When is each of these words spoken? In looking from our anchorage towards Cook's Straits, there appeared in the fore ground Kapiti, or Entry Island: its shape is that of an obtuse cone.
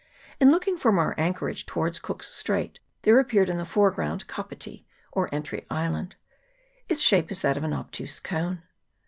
In 0.39 0.49
looking 0.49 0.77
from 0.77 0.97
our 0.97 1.13
anchorage 1.19 1.67
towards 1.67 1.99
Cook's 1.99 2.33
Straits, 2.33 2.79
there 3.03 3.19
appeared 3.19 3.49
in 3.51 3.59
the 3.59 3.65
fore 3.65 3.91
ground 3.91 4.25
Kapiti, 4.25 4.87
or 5.11 5.29
Entry 5.31 5.63
Island: 5.69 6.15
its 6.89 7.01
shape 7.03 7.29
is 7.29 7.43
that 7.43 7.55
of 7.55 7.63
an 7.63 7.73
obtuse 7.73 8.19
cone. 8.19 8.63